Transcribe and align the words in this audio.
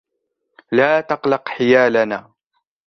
لا 0.71 1.01
تقلق 1.01 1.49
حيالنا. 1.49 2.31